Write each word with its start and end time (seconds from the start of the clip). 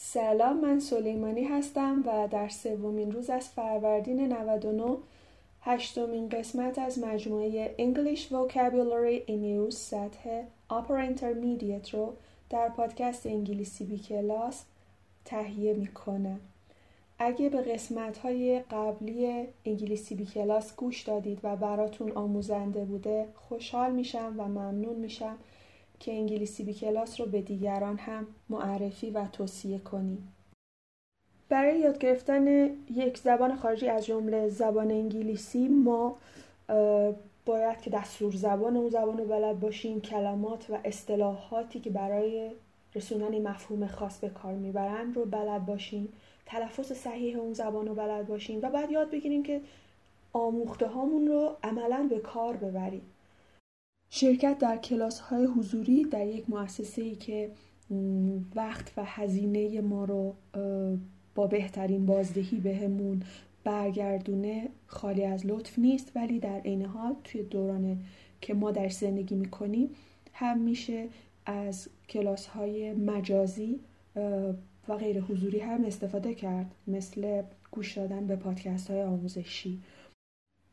سلام 0.00 0.60
من 0.60 0.80
سلیمانی 0.80 1.44
هستم 1.44 2.04
و 2.06 2.28
در 2.30 2.48
سومین 2.48 3.12
روز 3.12 3.30
از 3.30 3.48
فروردین 3.48 4.32
99 4.32 4.96
هشتمین 5.60 6.28
قسمت 6.28 6.78
از 6.78 6.98
مجموعه 6.98 7.74
English 7.78 8.20
Vocabulary 8.20 9.28
in 9.28 9.70
Use 9.70 9.74
سطح 9.74 10.42
Upper 10.70 11.10
Intermediate 11.10 11.90
رو 11.90 12.14
در 12.50 12.68
پادکست 12.68 13.26
انگلیسی 13.26 13.84
بی 13.84 13.98
کلاس 13.98 14.64
تهیه 15.24 15.74
می‌کنم. 15.74 16.40
اگه 17.18 17.48
به 17.48 17.62
قسمت 17.62 18.18
های 18.18 18.60
قبلی 18.60 19.46
انگلیسی 19.64 20.14
بی 20.14 20.26
کلاس 20.26 20.76
گوش 20.76 21.02
دادید 21.02 21.38
و 21.42 21.56
براتون 21.56 22.12
آموزنده 22.12 22.84
بوده 22.84 23.28
خوشحال 23.34 23.92
میشم 23.92 24.34
و 24.38 24.44
ممنون 24.44 24.96
میشم. 24.96 25.38
که 26.00 26.12
انگلیسی 26.12 26.64
بی 26.64 26.74
کلاس 26.74 27.20
رو 27.20 27.26
به 27.26 27.42
دیگران 27.42 27.98
هم 27.98 28.26
معرفی 28.48 29.10
و 29.10 29.26
توصیه 29.32 29.78
کنیم. 29.78 30.34
برای 31.48 31.78
یاد 31.78 31.98
گرفتن 31.98 32.70
یک 32.90 33.18
زبان 33.18 33.56
خارجی 33.56 33.88
از 33.88 34.06
جمله 34.06 34.48
زبان 34.48 34.90
انگلیسی 34.90 35.68
ما 35.68 36.16
باید 37.46 37.80
که 37.80 37.90
دستور 37.90 38.32
زبان 38.32 38.76
اون 38.76 38.90
زبان 38.90 39.18
رو 39.18 39.24
بلد 39.24 39.60
باشیم 39.60 40.00
کلمات 40.00 40.70
و 40.70 40.78
اصطلاحاتی 40.84 41.80
که 41.80 41.90
برای 41.90 42.50
رسوندن 42.94 43.48
مفهوم 43.48 43.86
خاص 43.86 44.18
به 44.18 44.28
کار 44.28 44.54
می‌برن 44.54 45.14
رو 45.14 45.24
بلد 45.24 45.66
باشیم 45.66 46.08
تلفظ 46.46 46.92
صحیح 46.92 47.38
اون 47.38 47.52
زبان 47.52 47.86
رو 47.86 47.94
بلد 47.94 48.26
باشیم 48.26 48.58
و 48.62 48.70
بعد 48.70 48.90
یاد 48.90 49.10
بگیریم 49.10 49.42
که 49.42 49.60
آموخته 50.32 50.86
هامون 50.86 51.26
رو 51.26 51.56
عملا 51.62 52.06
به 52.10 52.18
کار 52.18 52.56
ببریم 52.56 53.02
شرکت 54.10 54.58
در 54.58 54.76
کلاس 54.76 55.20
های 55.20 55.44
حضوری 55.44 56.04
در 56.04 56.26
یک 56.26 56.50
مؤسسه 56.50 57.02
ای 57.02 57.14
که 57.14 57.50
وقت 58.54 58.92
و 58.96 59.04
هزینه 59.04 59.80
ما 59.80 60.04
رو 60.04 60.34
با 61.34 61.46
بهترین 61.46 62.06
بازدهی 62.06 62.60
بهمون 62.60 63.22
برگردونه 63.64 64.68
خالی 64.86 65.24
از 65.24 65.46
لطف 65.46 65.78
نیست. 65.78 66.12
ولی 66.14 66.38
در 66.38 66.60
عین 66.60 66.84
حال 66.84 67.16
توی 67.24 67.42
دوران 67.42 67.98
که 68.40 68.54
ما 68.54 68.70
در 68.70 68.88
زندگی 68.88 69.34
می‌کنیم 69.34 69.90
هم 70.32 70.58
میشه 70.58 71.08
از 71.46 71.88
کلاس 72.08 72.46
های 72.46 72.92
مجازی 72.92 73.80
و 74.88 74.96
غیر 74.96 75.20
حضوری 75.20 75.58
هم 75.58 75.84
استفاده 75.84 76.34
کرد 76.34 76.74
مثل 76.86 77.42
گوش 77.70 77.98
دادن 77.98 78.26
به 78.26 78.36
پادکست 78.36 78.90
های 78.90 79.02
آموزشی. 79.02 79.78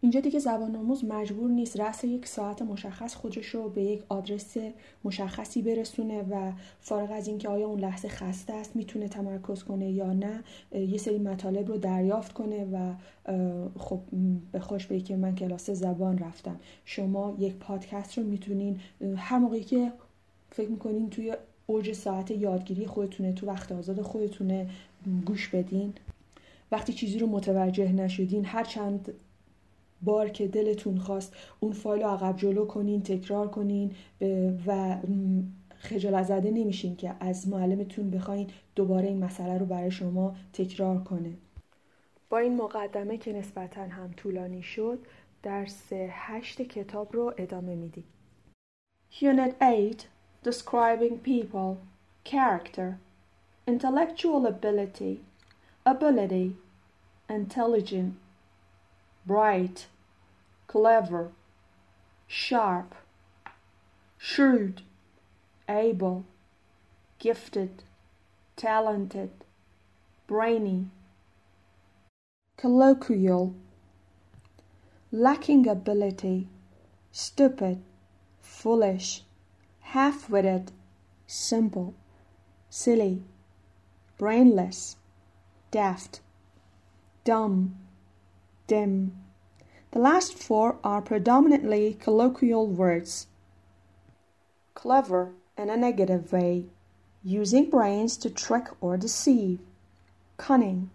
اینجا 0.01 0.19
دیگه 0.19 0.39
زبان 0.39 0.75
آموز 0.75 1.05
مجبور 1.05 1.49
نیست 1.49 1.79
رأس 1.79 2.03
یک 2.03 2.27
ساعت 2.27 2.61
مشخص 2.61 3.15
خودش 3.15 3.45
رو 3.45 3.69
به 3.69 3.83
یک 3.83 4.03
آدرس 4.09 4.57
مشخصی 5.03 5.61
برسونه 5.61 6.21
و 6.21 6.51
فارغ 6.79 7.11
از 7.11 7.27
اینکه 7.27 7.49
آیا 7.49 7.67
اون 7.67 7.79
لحظه 7.79 8.07
خسته 8.07 8.53
است 8.53 8.75
می‌تونه 8.75 9.07
تمرکز 9.07 9.63
کنه 9.63 9.91
یا 9.91 10.13
نه 10.13 10.43
یه 10.71 10.97
سری 10.97 11.17
مطالب 11.17 11.67
رو 11.67 11.77
دریافت 11.77 12.33
کنه 12.33 12.65
و 12.65 12.93
خب 13.79 13.99
به 14.51 14.59
خوش 14.59 14.85
به 14.85 14.99
که 14.99 15.15
من 15.15 15.35
کلاس 15.35 15.69
زبان 15.69 16.17
رفتم. 16.17 16.59
شما 16.85 17.35
یک 17.39 17.55
پادکست 17.55 18.17
رو 18.17 18.23
می‌تونین 18.23 18.79
هر 19.17 19.37
موقعی 19.37 19.63
که 19.63 19.91
فکر 20.51 20.69
می‌کنین 20.69 21.09
توی 21.09 21.33
اوج 21.67 21.93
ساعت 21.93 22.31
یادگیری 22.31 22.85
خودتونه 22.85 23.33
تو 23.33 23.47
وقت 23.47 23.71
آزاد 23.71 24.01
خودتونه 24.01 24.69
گوش 25.25 25.47
بدین. 25.47 25.93
وقتی 26.71 26.93
چیزی 26.93 27.19
رو 27.19 27.27
متوجه 27.27 27.91
نشدین 27.91 28.45
هر 28.45 28.63
چند 28.63 29.13
بار 30.05 30.29
که 30.29 30.47
دلتون 30.47 30.97
خواست 30.97 31.35
اون 31.59 31.71
فایل 31.71 32.03
رو 32.03 32.09
عقب 32.09 32.37
جلو 32.37 32.65
کنین 32.65 33.03
تکرار 33.03 33.47
کنین 33.47 33.91
و 34.67 34.97
خجالت 35.77 36.23
زده 36.23 36.51
نمیشین 36.51 36.95
که 36.95 37.15
از 37.19 37.47
معلمتون 37.47 38.11
بخواین 38.11 38.49
دوباره 38.75 39.07
این 39.07 39.23
مسئله 39.23 39.57
رو 39.57 39.65
برای 39.65 39.91
شما 39.91 40.35
تکرار 40.53 41.03
کنه. 41.03 41.33
با 42.29 42.37
این 42.37 42.57
مقدمه 42.57 43.17
که 43.17 43.33
نسبتا 43.33 43.81
هم 43.81 44.11
طولانی 44.17 44.63
شد 44.63 44.99
درس 45.43 45.93
هشت 46.09 46.61
کتاب 46.61 47.13
رو 47.13 47.33
ادامه 47.37 47.75
میدیم. 47.75 48.03
Unit 49.21 49.55
8 49.61 50.07
Describing 50.43 51.19
people 51.19 51.77
Character 52.25 52.99
Intellectual 53.67 54.45
ability 54.45 55.21
Ability 55.85 56.47
Intelligent 57.29 58.13
Bright 59.25 59.87
clever, 60.75 61.31
sharp, 62.27 62.93
shrewd, 64.17 64.81
able, 65.69 66.25
gifted, 67.17 67.81
talented, 68.57 69.29
brainy, 70.27 70.87
colloquial, 72.57 73.55
lacking 75.13 75.65
ability, 75.65 76.49
stupid, 77.09 77.81
foolish, 78.41 79.23
half 79.79 80.29
witted, 80.29 80.73
simple, 81.25 81.93
silly, 82.69 83.23
brainless, 84.17 84.97
daft, 85.71 86.19
dumb, 87.23 87.77
dim 88.67 89.15
the 89.94 89.98
last 89.98 90.34
four 90.34 90.76
are 90.84 91.02
predominantly 91.02 91.94
colloquial 91.94 92.66
words. 92.66 93.26
Clever 94.74 95.32
in 95.58 95.68
a 95.68 95.76
negative 95.76 96.32
way, 96.32 96.66
using 97.24 97.68
brains 97.68 98.16
to 98.18 98.30
trick 98.30 98.68
or 98.80 98.96
deceive. 98.96 99.58
Cunning, 100.36 100.90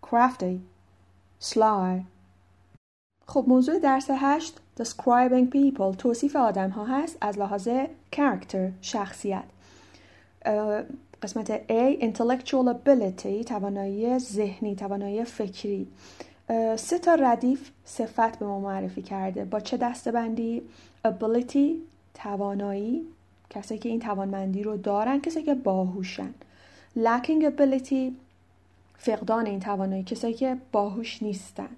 crafty, 0.00 0.60
sly. 1.38 2.06
خب 3.26 3.44
موضوع 3.48 3.78
درس 3.78 4.10
هشت 4.10 4.60
describing 4.80 5.50
people 5.50 5.96
توصیف 5.98 6.36
آدم 6.36 6.70
ها 6.70 6.84
هست 6.84 7.18
از 7.20 7.38
لحاظ 7.38 7.68
character 8.12 8.72
شخصیت 8.80 9.44
قسمت 11.22 11.50
A 11.68 11.98
intellectual 12.00 12.68
ability 12.68 13.44
توانایی 13.46 14.18
ذهنی 14.18 14.76
توانایی 14.76 15.24
فکری 15.24 15.86
سه 16.75 16.99
تا 16.99 17.15
ردیف 17.15 17.71
صفت 17.85 18.39
به 18.39 18.45
ما 18.45 18.59
معرفی 18.59 19.01
کرده. 19.01 19.45
با 19.45 19.59
چه 19.59 19.77
دستبندی؟ 19.77 20.61
ability 21.07 21.71
توانایی 22.13 23.01
کسایی 23.49 23.79
که 23.79 23.89
این 23.89 23.99
توانمندی 23.99 24.63
رو 24.63 24.77
دارن 24.77 25.21
کسایی 25.21 25.45
که 25.45 25.53
باهوشن. 25.53 26.33
lacking 26.97 27.43
ability 27.43 28.11
فقدان 28.97 29.45
این 29.45 29.59
توانایی 29.59 30.03
کسایی 30.03 30.33
که 30.33 30.57
باهوش 30.71 31.23
نیستن. 31.23 31.69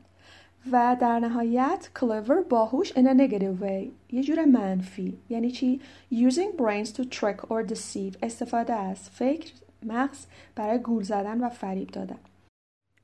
و 0.72 0.98
در 1.00 1.20
نهایت 1.20 1.90
clever 1.96 2.50
باهوش 2.50 2.92
in 2.92 3.06
a 3.06 3.14
negative 3.14 3.64
way. 3.64 3.88
یه 4.12 4.24
جور 4.24 4.46
منفی. 4.46 5.18
یعنی 5.30 5.52
چی؟ 5.52 5.82
using 6.12 6.62
brains 6.62 6.88
to 6.88 7.02
trick 7.02 7.50
or 7.50 7.72
deceive. 7.74 8.18
استفاده 8.24 8.74
از 8.74 9.10
فکر 9.10 9.52
مغز 9.84 10.26
برای 10.56 10.80
گول 10.80 11.04
زدن 11.04 11.42
و 11.42 11.50
فریب 11.50 11.88
دادن. 11.88 12.18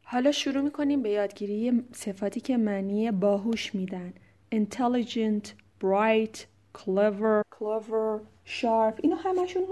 حالا 0.07 0.31
شروع 0.31 0.61
می‌کنیم 0.61 1.01
به 1.01 1.09
یادگیری 1.09 1.83
صفاتی 1.93 2.39
که 2.39 2.57
معنی 2.57 3.11
باهوش 3.11 3.75
میدن. 3.75 4.13
Intelligent, 4.55 5.47
bright, 5.83 6.37
clever, 6.77 7.41
clever, 7.59 8.19
sharp. 8.45 8.99
اینا 9.01 9.15
همشون 9.15 9.63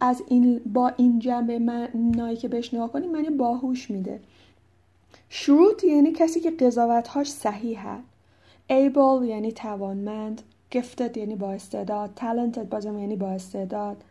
از 0.00 0.22
این 0.28 0.60
با 0.66 0.88
این 0.88 1.18
جنبه 1.18 1.58
معنایی 1.58 2.36
که 2.36 2.48
بهش 2.48 2.74
نگاه 2.74 2.92
کنیم 2.92 3.10
معنی 3.10 3.30
باهوش 3.30 3.90
میده. 3.90 4.20
شروط 5.28 5.84
یعنی 5.84 6.12
کسی 6.12 6.40
که 6.40 6.50
قضاوتهاش 6.50 7.30
صحیحه. 7.30 7.98
Able 8.70 9.24
یعنی 9.24 9.52
توانمند. 9.52 10.42
Gifted 10.74 11.16
یعنی 11.16 11.36
با 11.36 11.52
استعداد. 11.52 12.10
Talented 12.16 12.58
بازم 12.58 12.98
یعنی 12.98 13.16
با 13.16 13.28
استعداد. 13.28 14.04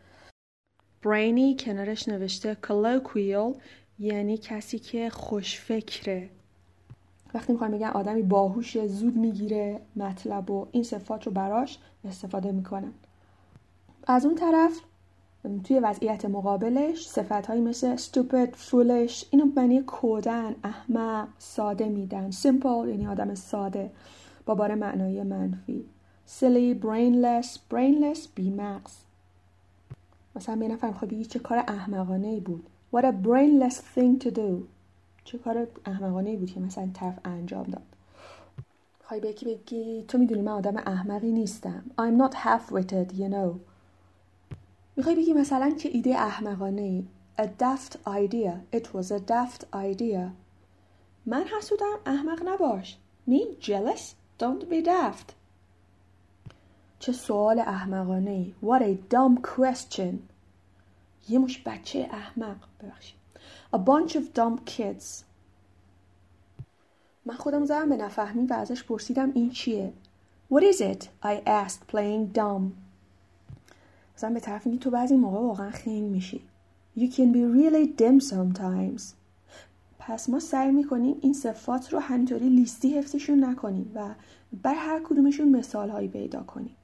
Brainy 1.03 1.63
کنارش 1.63 2.07
نوشته 2.07 2.57
colloquial. 2.67 3.57
یعنی 3.99 4.37
کسی 4.37 4.79
که 4.79 5.09
خوشفکره. 5.09 6.29
وقتی 7.33 7.53
می‌خوایم 7.53 7.73
بگن 7.73 7.87
آدمی 7.87 8.21
باهوش 8.21 8.85
زود 8.85 9.15
می‌گیره 9.17 9.81
مطلب 9.95 10.51
و 10.51 10.67
این 10.71 10.83
صفات 10.83 11.27
رو 11.27 11.31
براش 11.31 11.79
استفاده 12.05 12.51
می‌کنن. 12.51 12.93
از 14.07 14.25
اون 14.25 14.35
طرف 14.35 14.79
توی 15.63 15.79
وضعیت 15.79 16.25
مقابلش 16.25 17.07
صفت 17.07 17.49
مثل 17.49 17.97
stupid, 17.97 18.49
foolish 18.69 19.25
اینو 19.31 19.45
معنی 19.55 19.81
کودن، 19.81 20.55
احمق، 20.63 21.27
ساده 21.37 21.89
میدن. 21.89 22.31
simple 22.31 22.87
یعنی 22.87 23.07
آدم 23.07 23.35
ساده. 23.35 23.91
با 24.45 24.55
بار 24.55 24.75
معنای 24.75 25.23
منفی. 25.23 25.85
silly, 26.39 26.83
brainless, 26.83 27.47
brainless 27.71 28.27
بیمغز. 28.35 28.93
مثلا 30.35 30.55
به 30.55 30.67
نفر 30.67 30.91
خب 30.91 31.21
چه 31.21 31.39
کار 31.39 31.57
احمقانه 31.57 32.27
ای 32.27 32.39
بود. 32.39 32.69
What 32.93 33.03
a 33.03 33.11
brainless 33.11 33.77
thing 33.95 34.23
to 34.25 34.31
do 34.31 34.63
چه 35.23 35.37
کار 35.37 35.67
احمقانه 35.85 36.37
بود 36.37 36.51
که 36.51 36.59
مثلا 36.59 36.89
طرف 36.93 37.19
انجام 37.25 37.63
داد 37.63 37.83
خواهی 39.03 39.21
به 39.21 39.35
بگی 39.45 40.05
تو 40.07 40.17
می‌دونی 40.17 40.41
من 40.41 40.51
آدم 40.51 40.77
احمقی 40.77 41.31
نیستم 41.31 41.83
I'm 42.01 42.23
not 42.23 42.35
half-witted 42.35 43.13
you 43.13 43.29
know 43.33 43.59
می‌خوای 44.95 45.15
بگی 45.15 45.33
مثلا 45.33 45.71
چه 45.77 45.89
ایده 45.89 46.15
احمقانه 46.15 46.81
ای 46.81 47.05
a 47.37 47.45
daft 47.45 47.97
idea. 48.07 48.63
It 48.71 48.93
was 48.95 49.11
a 49.11 49.19
daft 49.19 49.65
idea. 49.73 50.31
من 51.25 51.43
حسودم 51.43 51.99
احمق 52.05 52.41
نباش. 52.45 52.97
Me 53.29 53.39
jealous? 53.61 54.15
Don't 54.39 54.69
be 54.69 54.81
daft. 54.81 55.33
چه 56.99 57.11
سوال 57.11 57.59
احمقانه 57.59 58.31
ای. 58.31 58.53
What 58.63 58.81
a 58.81 59.13
dumb 59.13 59.41
question. 59.41 60.15
یه 61.29 61.39
مش 61.39 61.61
بچه 61.65 62.09
احمق 62.11 62.57
ببخشید. 62.81 63.17
A 63.75 63.77
bunch 63.77 64.11
of 64.11 64.39
dumb 64.39 64.71
kids. 64.71 65.23
من 67.25 67.35
خودم 67.35 67.65
زدم 67.65 67.89
به 67.89 67.97
نفهمی 67.97 68.45
و 68.45 68.53
ازش 68.53 68.83
پرسیدم 68.83 69.31
این 69.33 69.49
چیه؟ 69.49 69.93
What 70.51 70.61
is 70.61 70.77
it? 70.77 71.03
I 71.23 71.45
asked 71.45 71.91
playing 71.91 72.37
dumb. 72.37 72.71
مثلا 74.15 74.33
به 74.33 74.39
طرف 74.39 74.67
تو 74.81 74.89
بعضی 74.89 75.15
موقع 75.15 75.39
واقعا 75.39 75.71
خنگ 75.71 76.03
میشی. 76.03 76.41
You 76.97 77.11
can 77.11 77.33
be 77.33 77.43
really 77.59 78.01
dim 78.01 78.29
sometimes. 78.29 79.01
پس 79.99 80.29
ما 80.29 80.39
سعی 80.39 80.71
می‌کنیم 80.71 81.17
این 81.21 81.33
صفات 81.33 81.93
رو 81.93 81.99
همینطوری 81.99 82.49
لیستی 82.49 82.97
حفظشون 82.97 83.43
نکنیم 83.43 83.91
و 83.95 84.09
بر 84.63 84.73
هر 84.73 85.01
کدومشون 85.03 85.49
مثال 85.49 85.89
هایی 85.89 86.07
پیدا 86.07 86.43
کنیم. 86.43 86.75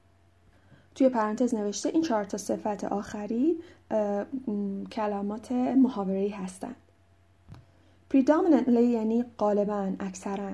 توی 0.94 1.08
پرانتز 1.08 1.54
نوشته 1.54 1.88
این 1.88 2.02
چهار 2.02 2.24
تا 2.24 2.38
صفت 2.38 2.84
آخری 2.84 3.56
کلمات 4.92 5.52
محاوره‌ای 5.52 6.28
هستند. 6.28 6.76
predominantly 8.14 8.68
یعنی 8.68 9.24
غالبا 9.38 9.92
اکثرا. 10.00 10.50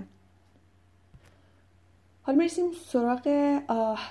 حالا 2.22 2.38
می‌رسیم 2.38 2.64
سراغ 2.86 3.28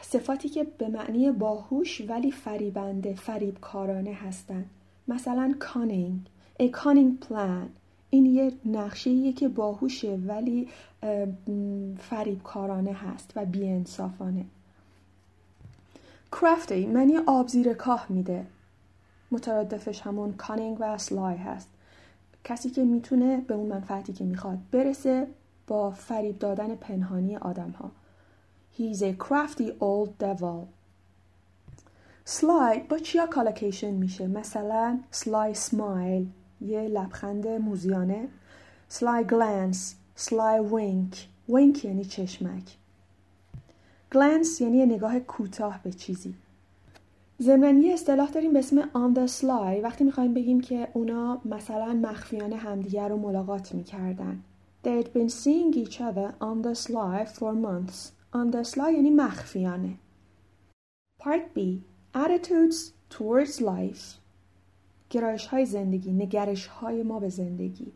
صفاتی 0.01 0.49
که 0.49 0.63
به 0.63 0.87
معنی 0.87 1.31
باهوش 1.31 2.01
ولی 2.07 2.31
فریبنده 2.31 3.13
فریبکارانه 3.13 4.13
هستند. 4.13 4.69
مثلا 5.07 5.55
cunning 5.59 6.29
a 6.63 6.71
cunning 6.71 7.25
plan. 7.27 7.69
این 8.09 8.25
یه 8.25 8.51
نقشه 8.65 9.33
که 9.33 9.47
باهوشه 9.47 10.19
ولی 10.27 10.67
فریبکارانه 11.97 12.93
هست 12.93 13.33
و 13.35 13.45
بیانصافانه. 13.45 14.45
Crafty 16.35 16.71
معنی 16.71 17.17
آب 17.17 17.47
زیر 17.47 17.73
کاه 17.73 18.05
میده. 18.09 18.45
مترادفش 19.31 20.01
همون 20.01 20.35
cunning 20.37 20.77
و 20.79 20.97
سلای 20.97 21.37
هست. 21.37 21.69
کسی 22.43 22.69
که 22.69 22.83
می‌تونه 22.83 23.37
به 23.37 23.53
اون 23.53 23.67
منفعتی 23.67 24.13
که 24.13 24.23
می‌خواد 24.23 24.57
برسه 24.71 25.27
با 25.67 25.91
فریب 25.91 26.39
دادن 26.39 26.75
پنهانی 26.75 27.37
آدم 27.37 27.69
ها 27.71 27.91
He's 28.77 29.01
a 29.01 29.13
crafty 29.13 29.71
old 29.81 30.09
devil. 30.19 30.67
Sly 32.25 32.79
با 32.89 32.97
چیا 33.03 33.27
کالکیشن 33.27 33.91
میشه؟ 33.91 34.27
مثلا 34.27 34.99
sly 35.13 35.57
smile 35.57 36.25
یه 36.61 36.81
لبخند 36.81 37.47
موزیانه. 37.47 38.27
Sly 38.91 39.23
glance 39.29 39.77
sly 40.21 40.71
wink. 40.71 41.15
Wink 41.49 41.85
یعنی 41.85 42.05
چشمک. 42.05 42.63
Glance 44.15 44.61
یعنی 44.61 44.85
نگاه 44.85 45.19
کوتاه 45.19 45.79
به 45.83 45.91
چیزی 45.91 46.33
ضمن 47.41 47.81
یه 47.81 47.93
اصطلاح 47.93 48.31
داریم 48.31 48.53
به 48.53 48.59
اسم 48.59 48.81
on 48.81 49.15
the 49.15 49.31
sly 49.41 49.83
وقتی 49.83 50.03
می‌خوایم 50.03 50.33
بگیم 50.33 50.61
که 50.61 50.87
اونا 50.93 51.41
مثلا 51.45 51.93
مخفیانه 51.93 52.55
همدیگر 52.55 53.07
رو 53.07 53.17
ملاقات 53.17 53.73
می‌کردن 53.73 54.43
They'd 54.83 55.11
been 55.13 55.29
seeing 55.29 55.73
each 55.73 55.99
other 55.99 56.35
on 56.39 56.61
the 56.61 56.73
sly 56.73 57.25
for 57.25 57.53
months. 57.53 58.13
On 58.33 58.51
the 58.51 58.63
sly 58.63 58.93
یعنی 58.93 59.09
مخفیانه. 59.09 59.97
Part 61.19 61.53
B. 61.55 61.59
Attitudes 62.15 62.93
towards 63.09 63.61
life. 63.61 64.19
گرایش 65.09 65.45
های 65.45 65.65
زندگی، 65.65 66.11
نگرش 66.11 66.67
های 66.67 67.03
ما 67.03 67.19
به 67.19 67.29
زندگی. 67.29 67.91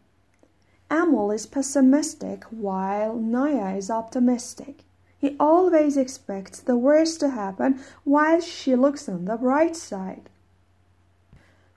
Amol 0.92 1.38
is 1.38 1.46
pessimistic 1.46 2.44
while 2.62 3.16
Naya 3.36 3.78
is 3.80 3.90
optimistic. 3.90 4.76
He 5.24 5.38
always 5.40 5.96
expects 5.96 6.60
the 6.60 6.76
worst 6.76 7.22
to 7.22 7.30
happen 7.30 7.72
while 8.04 8.42
she 8.42 8.76
looks 8.76 9.08
on 9.08 9.24
the 9.24 9.38
bright 9.38 9.76
side. 9.76 10.30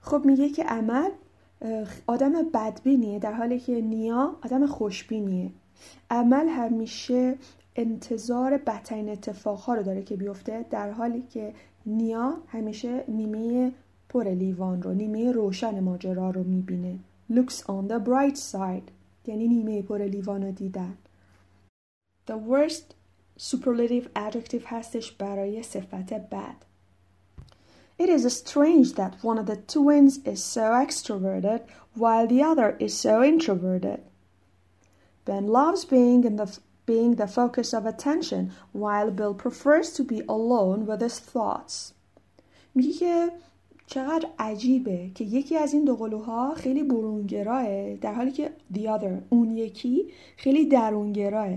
خب 0.01 0.21
میگه 0.25 0.49
که 0.49 0.63
عمل 0.63 1.09
آدم 2.07 2.49
بدبینیه 2.53 3.19
در 3.19 3.33
حالی 3.33 3.59
که 3.59 3.81
نیا 3.81 4.35
آدم 4.43 4.65
خوشبینیه. 4.65 5.51
عمل 6.09 6.47
همیشه 6.47 7.35
انتظار 7.75 8.57
بدترین 8.57 9.09
اتفاقها 9.09 9.75
رو 9.75 9.83
داره 9.83 10.03
که 10.03 10.15
بیفته 10.15 10.65
در 10.69 10.91
حالی 10.91 11.21
که 11.21 11.53
نیا 11.85 12.37
همیشه 12.47 13.03
نیمه 13.07 13.71
پر 14.09 14.23
لیوان 14.23 14.81
رو 14.81 14.93
نیمه 14.93 15.31
روشن 15.31 15.79
ماجرا 15.79 16.29
رو 16.29 16.43
می‌بینه. 16.43 16.99
Looks 17.31 17.53
on 17.53 17.87
the 17.89 17.99
bright 17.99 18.37
side 18.51 18.91
یعنی 19.25 19.47
نیمه 19.47 19.81
پر 19.81 20.01
لیوان 20.01 20.43
رو 20.43 20.51
دیدن. 20.51 20.97
The 22.27 22.35
worst 22.49 22.96
superlative 23.38 24.08
adjective 24.16 24.62
هستش 24.66 25.12
برای 25.12 25.62
صفت 25.62 26.12
بد. 26.12 26.56
It 27.98 28.08
is 28.08 28.24
strange 28.36 28.94
that 28.94 29.22
one 29.22 29.38
of 29.38 29.46
the 29.46 29.56
twins 29.56 30.18
is 30.24 30.42
so 30.42 30.72
extroverted 30.84 31.60
while 31.94 32.26
the 32.26 32.42
other 32.42 32.76
is 32.80 32.98
so 32.98 33.22
introverted. 33.22 34.00
Ben 35.24 35.46
loves 35.46 35.84
being 35.84 36.24
in 36.24 36.36
the 36.36 36.58
being 36.84 37.14
the 37.14 37.28
focus 37.28 37.72
of 37.72 37.86
attention 37.86 38.52
while 38.72 39.10
Bill 39.10 39.34
prefers 39.34 39.92
to 39.92 40.02
be 40.02 40.20
alone 40.28 40.86
with 40.86 41.00
his 41.00 41.18
thoughts. 41.18 41.92
میگه 42.74 42.92
که 42.92 43.32
چقدر 43.86 44.28
عجیبه 44.38 45.10
که 45.14 45.24
یکی 45.24 45.56
از 45.56 45.72
این 45.72 45.84
دو 45.84 45.96
قلوها 45.96 46.54
خیلی 46.54 46.82
برونگراه 46.82 47.94
در 47.94 48.14
حالی 48.14 48.32
که 48.32 48.52
the 48.74 48.80
other 48.80 49.22
اون 49.30 49.50
یکی 49.50 50.06
خیلی 50.36 50.66
درونگراه 50.66 51.48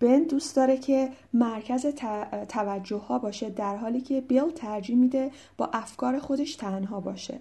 بن 0.00 0.22
دوست 0.22 0.56
داره 0.56 0.76
که 0.76 1.12
مرکز 1.32 1.86
توجه 2.48 2.96
ها 2.96 3.18
باشه 3.18 3.50
در 3.50 3.76
حالی 3.76 4.00
که 4.00 4.20
بیل 4.20 4.50
ترجیح 4.50 4.96
میده 4.96 5.30
با 5.56 5.70
افکار 5.72 6.18
خودش 6.18 6.56
تنها 6.56 7.00
باشه. 7.00 7.40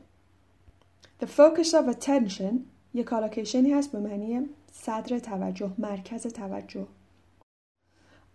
The 1.21 1.25
focus 1.25 1.73
of 1.73 1.95
attention 1.95 2.53
یک 2.93 3.05
کالاکیشنی 3.05 3.73
هست 3.73 3.91
به 3.91 3.99
معنی 3.99 4.49
صدر 4.71 5.19
توجه، 5.19 5.71
مرکز 5.77 6.27
توجه. 6.27 6.87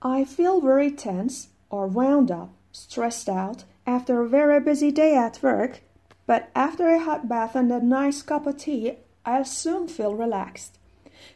I 0.02 0.24
feel 0.24 0.60
very 0.60 0.90
tense 0.90 1.48
or 1.70 1.86
wound 1.86 2.30
up, 2.30 2.50
stressed 2.72 3.28
out 3.28 3.64
after 3.86 4.20
a 4.20 4.28
very 4.28 4.60
busy 4.60 4.90
day 4.90 5.16
at 5.16 5.42
work, 5.42 5.82
but 6.26 6.42
after 6.54 6.88
a 6.88 7.04
hot 7.08 7.28
bath 7.28 7.54
and 7.56 7.70
a 7.72 7.80
nice 7.80 8.22
cup 8.22 8.46
of 8.46 8.56
tea, 8.56 8.92
I'll 9.26 9.44
soon 9.44 9.88
feel 9.88 10.14
relaxed. 10.14 10.72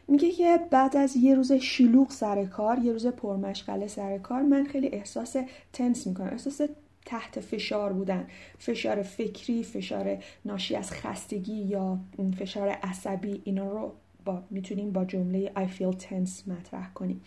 میگه 0.07 0.31
که 0.31 0.59
بعد 0.71 0.97
از 0.97 1.15
یه 1.15 1.35
روز 1.35 1.51
شلوغ 1.51 2.11
سر 2.11 2.45
کار 2.45 2.79
یه 2.79 2.91
روز 2.91 3.07
پرمشغله 3.07 3.87
سر 3.87 4.17
کار 4.17 4.41
من 4.41 4.63
خیلی 4.63 4.87
احساس 4.87 5.35
تنس 5.73 6.07
می‌کنم. 6.07 6.27
احساس 6.27 6.61
تحت 7.05 7.39
فشار 7.39 7.93
بودن. 7.93 8.27
فشار 8.57 9.01
فکری 9.01 9.63
فشار 9.63 10.17
ناشی 10.45 10.75
از 10.75 10.91
خستگی 10.91 11.53
یا 11.53 11.99
فشار 12.39 12.67
عصبی 12.69 13.41
اینا 13.43 13.71
رو 13.71 13.91
با 14.25 14.43
می‌تونیم 14.49 14.91
با 14.91 15.05
جمله 15.05 15.51
I 15.55 15.79
feel 15.79 15.95
tense 15.95 16.47
مطرح 16.47 16.93
کنیم. 16.93 17.21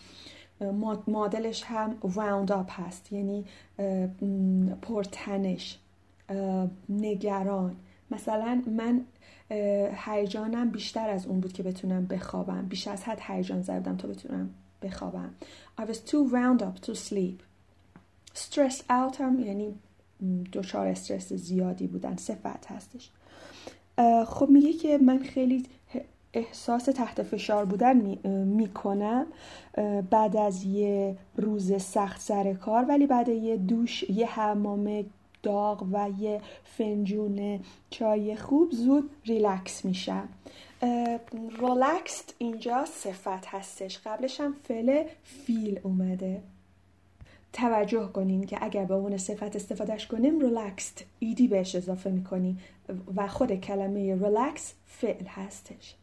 مادلش 1.06 1.62
هم 1.66 1.96
wound 2.02 2.50
up 2.50 2.70
هست. 2.70 3.12
یعنی 3.12 3.44
پرتنش 4.82 5.78
نگران. 6.88 7.76
مثلا 8.12 8.62
من 8.66 9.04
هیجانم 10.04 10.70
بیشتر 10.70 11.10
از 11.10 11.26
اون 11.26 11.40
بود 11.40 11.52
که 11.52 11.62
بتونم 11.62 12.06
بخوابم. 12.06 12.66
بیش 12.66 12.88
از 12.88 13.02
حد 13.02 13.18
هیجان 13.22 13.62
زدم 13.62 13.96
تا 13.96 14.08
بتونم 14.08 14.50
بخوابم. 14.82 15.30
I 15.80 15.82
was 15.82 15.96
too 16.10 16.32
wound 16.32 16.62
up 16.62 16.86
to 16.86 16.94
sleep. 16.94 17.42
Stress 18.34 18.76
out 18.90 19.20
هم 19.20 19.38
یعنی 19.38 19.74
دچار 20.52 20.86
استرس 20.86 21.32
زیادی 21.32 21.86
بودن. 21.86 22.16
صفت 22.16 22.66
هستش. 22.66 23.10
خب 24.26 24.48
میگه 24.50 24.72
که 24.72 24.98
من 24.98 25.18
خیلی 25.18 25.66
احساس 26.34 26.84
تحت 26.84 27.22
فشار 27.22 27.64
بودن 27.64 27.96
می‌کنم 28.44 29.26
می 29.76 30.02
بعد 30.10 30.36
از 30.36 30.64
یه 30.64 31.16
روز 31.36 31.82
سخت 31.82 32.20
سر 32.20 32.54
کار 32.54 32.84
ولی 32.84 33.06
بعد 33.06 33.28
یه 33.28 33.56
دوش 33.56 34.02
یه 34.02 34.26
حمام 34.26 35.04
داغ 35.42 35.86
و 35.92 36.10
یه 36.18 36.40
فنجون 36.64 37.60
چای 37.90 38.36
خوب 38.36 38.72
زود 38.72 39.10
ریلکس 39.24 39.84
میشم 39.84 40.28
relaxed 41.58 42.34
اینجا 42.38 42.84
صفت 42.84 43.46
هستش 43.46 43.98
قبلش 43.98 44.40
هم 44.40 44.52
فعل 44.52 45.04
feel 45.24 45.80
اومده 45.82 46.42
توجه 47.52 48.06
کنین 48.06 48.46
که 48.46 48.58
اگر 48.60 48.84
به 48.84 48.94
اون 48.94 49.16
صفت 49.16 49.56
استفادهش 49.56 50.06
کنیم 50.06 50.40
relaxed 50.40 51.04
ed 51.18 51.48
بهش 51.48 51.74
اضافه 51.74 52.10
می‌کنیم 52.10 52.58
و 53.16 53.28
خود 53.28 53.60
کلمه 53.60 54.14
ریلکس 54.14 54.72
فعل 54.86 55.26
هستش 55.26 55.94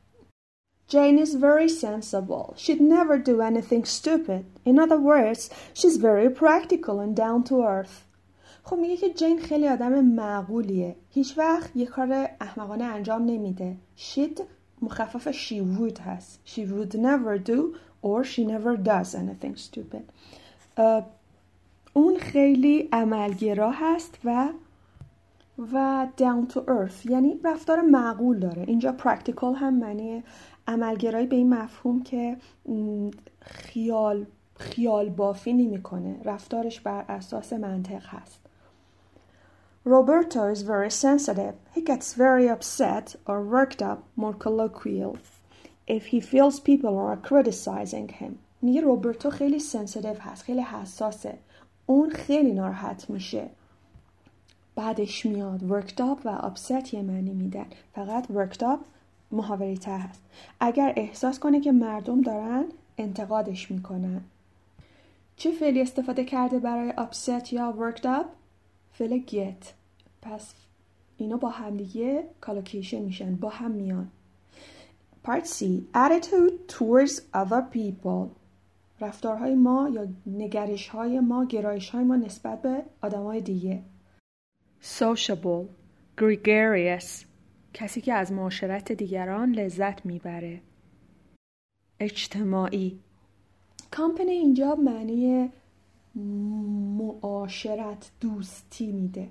Jane 0.89 1.19
is 1.19 1.35
very 1.35 1.69
sensible. 1.69 2.55
She'd 2.57 2.81
never 2.81 3.19
do 3.19 3.41
anything 3.41 3.85
stupid. 3.85 4.45
In 4.65 4.79
other 4.79 4.99
words, 4.99 5.51
she's 5.71 5.97
very 5.97 6.29
practical 6.31 6.99
and 6.99 7.15
down 7.15 7.43
to 7.43 7.63
earth. 7.63 7.95
خب 8.63 8.77
میگه 8.77 8.97
که 8.97 9.09
جین 9.09 9.39
خیلی 9.39 9.67
آدم 9.67 10.05
معقولیه. 10.05 10.95
هیچ 11.09 11.37
وقت 11.37 11.75
یه 11.75 11.85
کار 11.85 12.29
احمقانه 12.41 12.83
انجام 12.83 13.25
نمیده. 13.25 13.75
شید 13.95 14.43
مخفف 14.81 15.31
she 15.31 15.55
would 15.55 15.99
هست. 15.99 16.39
She 16.45 16.59
would 16.59 16.93
never 16.95 17.49
do 17.49 17.75
or 18.03 18.23
she 18.23 18.39
never 18.39 18.77
does 18.85 19.15
anything 19.15 19.55
stupid. 19.57 20.03
اون 21.93 22.17
خیلی 22.17 22.89
عملگرا 22.91 23.71
هست 23.71 24.19
و 24.25 24.49
و 25.73 26.07
down 26.17 26.51
to 26.53 26.57
earth. 26.57 27.05
یعنی 27.09 27.39
رفتار 27.43 27.81
معقول 27.81 28.39
داره. 28.39 28.63
اینجا 28.67 28.95
practical 28.99 29.55
هم 29.55 29.73
معنی 29.73 30.23
عملگرایی 30.67 31.27
به 31.27 31.35
این 31.35 31.53
مفهوم 31.53 32.03
که 32.03 32.37
خیال 33.41 34.25
خیال 34.55 35.09
بافی 35.09 35.53
نمی‌کنه. 35.53 36.15
رفتارش 36.25 36.79
بر 36.79 37.05
اساس 37.09 37.53
منطق 37.53 38.05
هست. 38.05 38.39
Roberto 39.85 40.47
is 40.47 40.61
very 40.63 40.91
sensitive. 40.91 41.55
He 41.73 41.81
gets 41.81 42.13
very 42.13 42.47
upset 42.47 43.15
or 43.25 43.41
worked 43.41 43.81
up, 43.81 44.03
more 44.15 44.33
colloquial, 44.33 45.17
if 45.87 46.07
he 46.07 46.19
feels 46.19 46.59
people 46.59 46.97
are 46.97 47.17
criticizing 47.17 48.09
him. 48.09 48.39
میگه 48.61 48.81
روبرتو 48.81 49.29
خیلی 49.29 49.59
سنسیتیو 49.59 50.13
هست 50.19 50.43
خیلی 50.43 50.61
حساسه 50.61 51.37
اون 51.85 52.09
خیلی 52.09 52.53
ناراحت 52.53 53.09
میشه 53.09 53.49
بعدش 54.75 55.25
میاد 55.25 55.59
worked 55.69 55.97
up 55.97 56.25
و 56.25 56.37
upset 56.37 56.93
یه 56.93 57.01
معنی 57.01 57.33
میدن 57.33 57.65
فقط 57.95 58.25
worked 58.25 58.61
up 58.61 58.79
محاوری 59.31 59.77
تر 59.77 59.97
هست 59.97 60.21
اگر 60.59 60.93
احساس 60.97 61.39
کنه 61.39 61.59
که 61.59 61.71
مردم 61.71 62.21
دارن 62.21 62.65
انتقادش 62.97 63.71
می‌کنن 63.71 64.21
چه 65.37 65.51
فعلی 65.51 65.81
استفاده 65.81 66.23
کرده 66.23 66.59
برای 66.59 66.93
upset 66.97 67.53
یا 67.53 67.75
worked 67.79 68.03
up? 68.03 68.25
فعل 68.99 69.19
get. 69.19 69.65
پس 70.21 70.53
اینا 71.17 71.37
با 71.37 71.49
هم 71.49 71.77
دیگه 71.77 72.23
کالوکیشن 72.41 72.99
میشن 72.99 73.35
با 73.35 73.49
هم 73.49 73.71
میان. 73.71 74.11
Part 75.25 75.45
C. 75.45 75.63
Attitude 75.95 76.73
towards 76.73 77.21
other 77.33 77.63
people. 77.75 78.29
رفتارهای 79.01 79.55
ما 79.55 79.89
یا 79.93 80.07
نگرش 80.25 80.87
های 80.87 81.19
ما 81.19 81.45
گرایش 81.45 81.89
های 81.89 82.03
ما 82.03 82.15
نسبت 82.15 82.61
به 82.61 82.83
آدمای 83.01 83.41
دیگه. 83.41 83.83
Sociable. 84.81 85.65
Gregarious. 86.17 87.25
کسی 87.73 88.01
که 88.01 88.13
از 88.13 88.31
معاشرت 88.31 88.91
دیگران 88.91 89.51
لذت 89.51 90.05
می‌بره. 90.05 90.61
اجتماعی. 91.99 92.99
کامپنی 93.91 94.31
اینجا 94.31 94.75
معنی 94.75 95.49
معاشرت 96.15 98.11
دوستی 98.21 98.91
میده. 98.91 99.29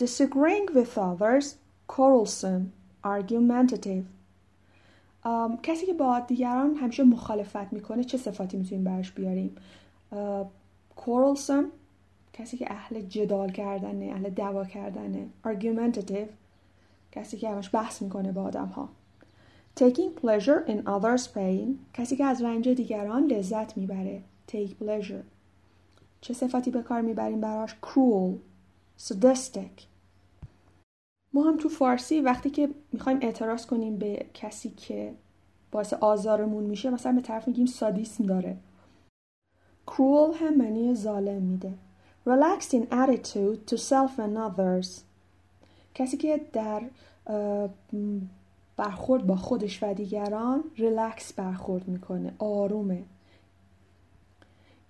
Disagreeing 0.00 0.74
with 0.74 0.98
others 0.98 1.46
quarrelsome 1.88 2.64
argumentative. 3.04 4.04
um, 5.24 5.60
کسی 5.62 5.86
که 5.86 5.92
با 5.92 6.20
دیگران 6.20 6.74
همیشه 6.74 7.02
مخالفت 7.02 7.72
می‌کنه 7.72 8.04
چه 8.04 8.18
صفاتی 8.18 8.56
می‌تونیم 8.56 8.84
براش 8.84 9.12
بیاریم؟ 9.12 9.56
uh, 10.12 10.16
quarrelsome 10.96 11.66
کسی 12.32 12.56
که 12.56 12.72
اهل 12.72 13.00
جدال 13.00 13.50
کردنه 13.50 14.12
اهل 14.14 14.30
دعوا 14.30 14.64
کردنه. 14.64 15.26
Argumentative 15.46 16.28
کسی 17.12 17.36
که 17.36 17.50
همش 17.50 17.74
بحث 17.74 18.02
می‌کنه 18.02 18.32
با 18.32 18.42
آدم 18.42 18.66
ها 18.66 18.88
taking 19.80 20.20
pleasure 20.22 20.68
in 20.68 20.82
others 20.86 21.24
pain 21.34 21.68
کسی 21.94 22.16
که 22.16 22.24
از 22.24 22.42
رنج 22.42 22.68
دیگران 22.68 23.26
لذت 23.26 23.76
می‌بره. 23.76 24.22
Take 24.52 24.70
pleasure. 24.84 25.37
چه 26.20 26.34
صفاتی 26.34 26.70
به 26.70 26.82
کار 26.82 27.00
می‌بریم 27.00 27.40
براش؟ 27.40 27.76
Cruel. 27.82 28.34
Sadistic. 29.02 29.82
ما 31.32 31.42
هم 31.42 31.56
تو 31.56 31.68
فارسی 31.68 32.20
وقتی 32.20 32.50
که 32.50 32.68
می‌خوایم 32.92 33.18
اعتراض 33.22 33.66
کنیم 33.66 33.96
به 33.96 34.26
کسی 34.34 34.70
که 34.70 35.14
باعث 35.70 35.92
آزارمون 35.92 36.64
میشه 36.64 36.90
مثلا 36.90 37.12
به 37.12 37.20
طرف 37.20 37.48
میگیم 37.48 37.66
سادیسم 37.66 38.26
داره. 38.26 38.56
Cruel 39.86 40.36
هم 40.40 40.54
معنی 40.56 40.94
ظالم 40.94 41.42
میده. 41.42 41.72
Relaxed 42.26 42.72
in 42.72 42.92
attitude 42.92 43.70
to 43.70 43.76
self 43.76 44.18
and 44.18 44.36
others. 44.36 44.88
کسی 45.94 46.16
که 46.16 46.40
در 46.52 46.82
برخورد 48.76 49.26
با 49.26 49.36
خودش 49.36 49.82
و 49.82 49.94
دیگران 49.94 50.64
ریلکس 50.76 51.32
برخورد 51.32 51.88
می‌کنه 51.88 52.34
آرومه. 52.38 53.04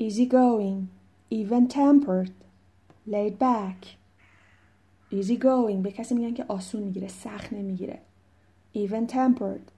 Easy 0.02 0.30
going 0.30 0.97
even 1.32 1.68
tempered 1.68 2.30
laid 3.08 3.38
back 3.40 3.86
easy 5.12 5.36
going. 5.38 5.82
به 5.82 5.92
کسی 5.92 6.14
میگن 6.14 6.34
که 6.34 6.44
آسون 6.48 6.82
می‌گیره 6.82 7.08
سخت 7.08 7.52
نمی‌گیره. 7.52 7.98
Even 8.74 9.12
tempered. 9.12 9.70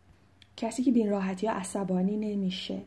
کسی 0.56 0.82
که 0.82 0.92
بین 0.92 1.10
راحتی 1.10 1.46
یا 1.46 1.52
عصبانی 1.52 2.16
نمیشه. 2.16 2.80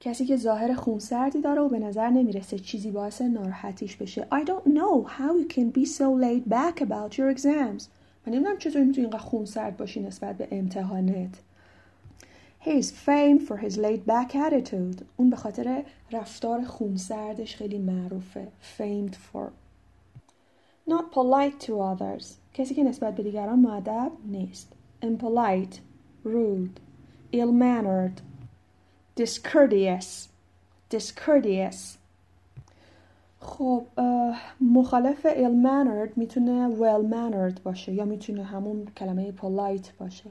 کسی 0.00 0.26
که 0.26 0.36
ظاهر 0.36 0.74
خونسردی 0.74 1.40
داره 1.40 1.60
و 1.60 1.68
به 1.68 1.78
نظر 1.78 2.10
نمی‌رسه 2.10 2.58
چیزی 2.58 2.90
باعث 2.90 3.22
ناراحتیش 3.22 3.96
بشه. 3.96 4.26
I 4.32 4.44
don't 4.44 4.68
know 4.68 5.08
how 5.08 5.32
you 5.42 5.54
can 5.54 5.78
be 5.78 5.86
so 5.86 6.04
laid 6.22 6.50
back 6.52 6.80
about 6.80 7.12
your 7.12 7.36
exams. 7.36 7.82
من 8.26 8.32
نمی‌دونم 8.32 8.58
چطور 8.58 8.84
می‌تونی 8.84 9.06
اینقدر 9.06 9.18
خونسرد 9.18 9.76
باشی 9.76 10.00
نسبت 10.00 10.38
به 10.38 10.48
امتحانت. 10.50 11.38
He 12.64 12.78
is 12.78 12.92
famed 12.92 13.42
for 13.48 13.56
his 13.56 13.76
laid 13.76 14.06
back 14.06 14.36
attitude 14.36 15.04
اون 15.16 15.30
به 15.30 15.36
خاطر 15.36 15.84
رفتار 16.12 16.64
خونسردش 16.64 17.56
خیلی 17.56 17.78
معروفه 17.78 18.48
famed 18.78 19.14
for 19.14 19.50
Not 20.88 21.12
polite 21.12 21.66
to 21.66 21.72
others 21.72 22.24
کسی 22.54 22.74
که 22.74 22.84
نسبت 22.84 23.14
به 23.14 23.22
دیگران 23.22 23.58
معدب 23.58 24.12
نیست 24.24 24.72
impolite 25.02 25.74
rude 26.24 26.80
ill-mannered 27.32 28.20
discourteous 29.20 30.28
discourteous 30.94 31.98
خب 33.40 33.84
مخالف 34.60 35.26
ill 35.26 35.56
mannered 35.64 36.16
می‌تونه 36.16 36.76
well 36.76 37.12
mannered 37.12 37.60
باشه 37.62 37.92
یا 37.92 38.04
می‌تونه 38.04 38.44
همون 38.44 38.86
کلمه 38.96 39.32
polite 39.32 39.88
باشه 39.98 40.30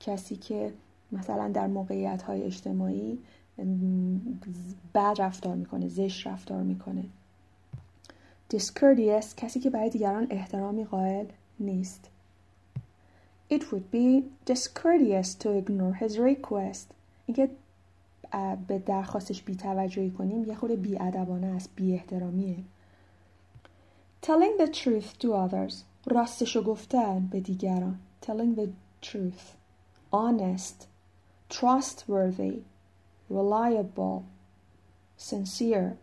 کسی 0.00 0.36
که 0.36 0.72
مثلا 1.12 1.48
در 1.48 1.66
موقعیت 1.66 2.22
های 2.22 2.42
اجتماعی 2.42 3.18
بد 4.94 5.14
رفتار 5.18 5.54
می‌کنه 5.54 5.88
زشت 5.88 6.26
رفتار 6.26 6.62
می‌کنه. 6.62 7.04
Discourteous 8.54 9.34
کسی 9.36 9.60
که 9.60 9.70
برای 9.70 9.90
دیگران 9.90 10.26
احترامی 10.30 10.84
قائل 10.84 11.26
نیست. 11.60 12.10
It 13.52 13.62
would 13.62 13.92
be 13.92 14.22
discourteous 14.52 15.34
to 15.42 15.48
ignore 15.62 15.94
his 16.02 16.12
request. 16.18 16.86
اینکه 17.26 17.50
به 18.68 18.78
درخواستش 18.78 19.42
بیتوجهی 19.42 20.10
کنیم 20.10 20.44
یه 20.44 20.54
خود 20.54 20.70
بیادبانه 20.70 21.46
است 21.46 21.70
بی 21.76 21.94
احترامیه 21.94 22.56
telling 24.26 24.58
the 24.58 24.66
truth 24.66 25.18
to 25.20 25.28
others. 25.32 25.74
راستشو 26.06 26.62
گفتن 26.62 27.26
به 27.26 27.40
دیگران. 27.40 27.98
Telling 28.26 28.58
the 28.58 28.68
truth. 29.02 29.54
Honest. 30.12 30.86
Trustworthy 31.50 32.56
reliable 33.30 34.22
sincere 35.18 35.96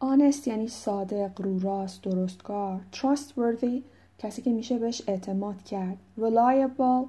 honest 0.00 0.46
یعنی 0.46 0.68
صادق 0.68 1.40
رو 1.40 1.58
راست 1.58 2.02
درستکار 2.02 2.80
trustworthy 2.92 3.82
کسی 4.18 4.42
که 4.42 4.52
میشه 4.52 4.78
بهش 4.78 5.02
اعتماد 5.06 5.62
کرد. 5.62 5.96
Reliable 6.18 7.08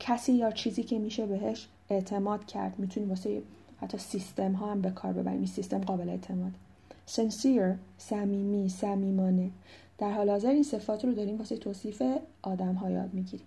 کسی 0.00 0.32
یا 0.32 0.50
چیزی 0.50 0.82
که 0.82 0.98
میشه 0.98 1.26
بهش 1.26 1.68
اعتماد 1.90 2.46
کرد. 2.46 2.78
می‌تونی 2.78 3.06
واسه 3.06 3.42
حتی 3.80 3.98
سیستم 3.98 4.52
ها 4.52 4.70
هم 4.70 4.80
به 4.80 4.90
کار 4.90 5.12
ببریم. 5.12 5.38
این 5.38 5.46
سیستم 5.46 5.78
قابل 5.78 6.08
اعتماد. 6.08 6.52
Sincere 7.08 7.76
صمیمی 7.98 8.68
صمیمانه. 8.68 9.50
در 9.98 10.12
حال 10.12 10.30
حاضر 10.30 10.50
این 10.50 10.62
صفات 10.62 11.04
رو 11.04 11.14
داریم 11.14 11.38
واسه 11.38 11.56
توصیف 11.56 12.02
آدم 12.42 12.74
ها 12.74 12.90
یاد 12.90 13.14
می‌گیریم. 13.14 13.46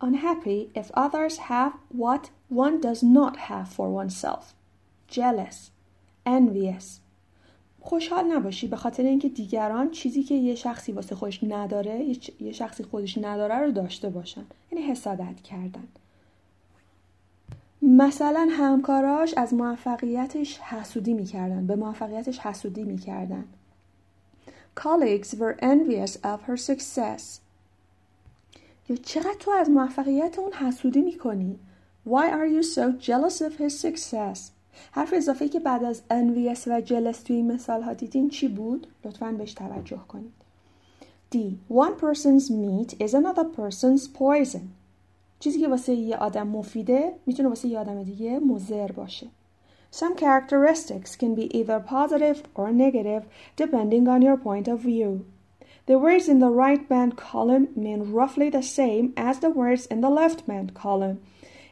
Unhappy 0.00 0.70
if 0.74 0.90
others 0.94 1.38
have 1.38 1.72
what 2.04 2.30
one 2.48 2.80
does 2.80 3.02
not 3.02 3.36
have 3.48 3.68
for 3.68 3.88
oneself. 3.90 4.54
Jealous. 5.08 5.70
Envious. 6.26 6.84
خوشحال 7.80 8.32
نباشی 8.32 8.66
به 8.66 8.76
خاطر 8.76 9.02
اینکه 9.02 9.28
دیگران 9.28 9.90
چیزی 9.90 10.22
که 10.22 10.34
یه 10.34 10.54
شخصی 10.54 10.92
واسه 10.92 11.14
خودش 11.14 11.44
نداره 11.44 12.16
یه 12.40 12.52
شخصی 12.52 12.84
خودش 12.84 13.18
نداره 13.18 13.58
رو 13.58 13.70
داشته 13.70 14.10
باشن. 14.10 14.46
یعنی 14.72 14.84
حسادت 14.84 15.42
کردن. 15.42 15.88
مثلا 17.82 18.48
همکاراش 18.50 19.34
از 19.36 19.54
موفقیتش 19.54 20.58
حسودی 20.58 21.14
می‌کردن 21.14 21.66
به 21.66 21.76
موفقیتش 21.76 22.38
حسودی 22.38 22.82
می‌کردن. 22.82 23.44
Colleagues 24.80 25.34
were 25.34 25.56
envious 25.62 26.16
of 26.24 26.38
her 26.48 26.56
success. 26.56 27.40
یا 28.88 28.96
چقدر 28.96 29.36
تو 29.38 29.50
از 29.50 29.70
موفقیت 29.70 30.38
اون 30.38 30.52
حسودی 30.52 31.02
می‌کنی 31.02 31.58
Why 32.08 32.30
are 32.30 32.46
you 32.46 32.62
so 32.62 33.06
jealous 33.06 33.40
of 33.40 33.60
his 33.60 33.80
success 33.86 34.38
حرف 34.92 35.14
اضافه 35.16 35.48
که 35.48 35.60
بعد 35.60 35.84
از 35.84 36.02
envious 36.10 36.66
و 36.66 36.80
jealous 36.80 37.16
توی 37.16 37.36
این 37.36 37.52
مثال 37.52 37.82
ها 37.82 37.92
دیدین 37.92 38.28
چی 38.28 38.48
بود؟ 38.48 38.86
لطفا 39.04 39.32
بهش 39.32 39.54
توجه 39.54 40.00
کنید. 40.08 40.32
D. 41.34 41.36
One 41.70 41.96
person's 42.00 42.50
meat 42.50 42.92
is 43.00 43.14
another 43.14 43.44
person's 43.44 44.08
poison. 44.18 44.62
چیزی 45.40 45.60
که 45.60 45.68
واسه 45.68 45.94
یه 45.94 46.16
آدم 46.16 46.46
مفیده 46.46 47.12
می‌تونه 47.26 47.48
واسه 47.48 47.68
یه 47.68 47.78
آدم 47.78 48.02
دیگه 48.02 48.38
مضر 48.38 48.92
باشه. 48.92 49.26
Some 49.94 50.16
characteristics 50.16 51.16
can 51.20 51.34
be 51.34 51.56
either 51.56 51.80
positive 51.80 52.38
or 52.54 52.70
negative 52.70 53.22
depending 53.56 54.06
on 54.08 54.22
your 54.22 54.36
point 54.36 54.68
of 54.68 54.80
view. 54.80 55.35
The 55.86 55.98
words 55.98 56.28
in 56.28 56.40
the 56.40 56.56
right 56.64 56.88
band 56.88 57.12
column 57.16 57.68
mean 57.76 58.00
roughly 58.12 58.48
the 58.50 58.66
same 58.78 59.12
as 59.16 59.38
the 59.38 59.50
words 59.50 59.86
in 59.86 60.00
the 60.00 60.10
left 60.20 60.40
band 60.48 60.74
column, 60.74 61.18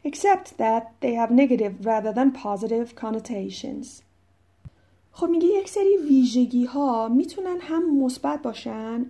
except 0.08 0.46
that 0.62 0.82
they 1.02 1.14
have 1.14 1.30
negative 1.42 1.74
rather 1.90 2.12
than 2.12 2.30
positive 2.46 2.94
connotations. 2.94 4.02
خب 5.12 5.28
میگه 5.28 5.48
یک 5.48 5.68
سری 5.68 5.96
ویژگی 6.08 6.64
ها 6.64 7.08
می‌تونن 7.08 7.56
هم 7.60 8.04
مثبت 8.04 8.42
باشن 8.42 9.06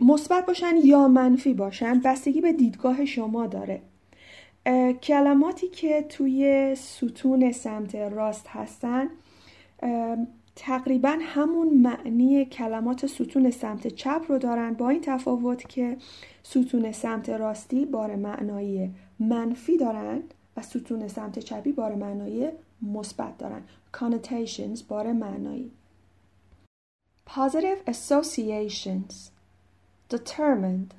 مثبت 0.00 0.46
باشن 0.46 0.76
یا 0.84 1.08
منفی 1.08 1.54
باشن 1.54 2.00
بستگی 2.00 2.40
به 2.40 2.52
دیدگاه 2.52 3.04
شما 3.04 3.46
داره 3.46 3.80
کلماتی 5.02 5.68
که 5.68 6.02
توی 6.08 6.74
ستون 6.74 7.52
سمت 7.52 7.94
راست 7.94 8.46
هستن 8.48 9.08
تقریبا 10.56 11.18
همون 11.20 11.68
معنی 11.68 12.44
کلمات 12.44 13.06
ستون 13.06 13.50
سمت 13.50 13.86
چپ 13.86 14.22
رو 14.28 14.38
دارن 14.38 14.74
با 14.74 14.88
این 14.88 15.00
تفاوت 15.00 15.68
که 15.68 15.96
ستون 16.42 16.92
سمت 16.92 17.28
راستی 17.28 17.86
بار 17.86 18.16
معنایی 18.16 18.94
منفی 19.18 19.76
دارن 19.76 20.22
و 20.56 20.62
ستون 20.62 21.08
سمت 21.08 21.38
چپی 21.38 21.72
بار 21.72 21.94
معنایی 21.94 22.48
مثبت 22.82 23.38
دارن. 23.38 23.62
connotations 23.96 24.82
بار 24.88 25.12
معنایی. 25.12 25.70
positive 27.26 27.90
associations. 27.90 29.14
determined. 30.14 30.94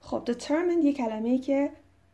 خب 0.00 0.22
determined 0.32 0.84
یه 0.84 0.92
کلمه 0.92 1.38
که 1.38 1.70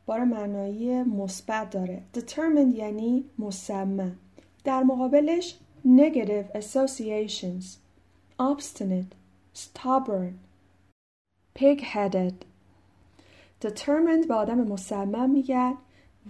بار 0.07 0.25
معنایی 0.25 1.03
مثبت 1.03 1.71
داره. 1.71 2.03
determined 2.17 2.75
یعنی 2.75 3.25
مصمم. 3.39 4.19
در 4.65 4.83
مقابلش 4.83 5.59
negative 5.85 6.47
associations 6.55 7.79
obstinate 8.39 9.15
stubborn 9.53 10.39
pig-headed 11.55 12.35
determined 13.61 14.27
به 14.29 14.35
آدم 14.35 14.59
مصمم 14.59 15.31
میگن 15.31 15.75